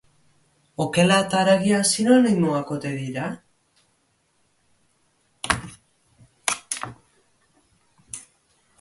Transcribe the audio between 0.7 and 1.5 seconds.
Okela eta